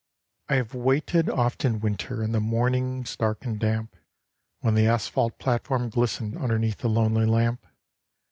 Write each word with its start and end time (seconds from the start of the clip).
I 0.49 0.55
have 0.55 0.73
waited 0.73 1.29
oft 1.29 1.63
in 1.63 1.79
winter, 1.79 2.23
in 2.23 2.31
the 2.31 2.39
mornings 2.39 3.15
dark 3.15 3.45
and 3.45 3.59
damp, 3.59 3.95
When 4.61 4.73
the 4.73 4.87
asphalt 4.87 5.37
platform 5.37 5.91
glistened 5.91 6.37
underneath 6.39 6.79
the 6.79 6.89
lonely 6.89 7.27
lamp. 7.27 7.63